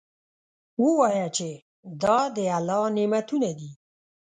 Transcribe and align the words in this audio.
ووایه 0.83 1.27
چې 1.37 1.49
دا 2.01 2.19
د 2.35 2.37
الله 2.57 2.83
نعمتونه 2.97 3.49
دي. 3.59 3.71